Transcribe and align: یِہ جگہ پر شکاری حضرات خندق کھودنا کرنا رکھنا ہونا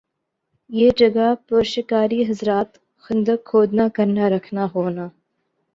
یِہ 0.69 0.89
جگہ 0.99 1.27
پر 1.47 1.63
شکاری 1.73 2.21
حضرات 2.29 2.69
خندق 3.03 3.39
کھودنا 3.49 3.85
کرنا 3.95 4.25
رکھنا 4.29 4.63
ہونا 4.75 5.05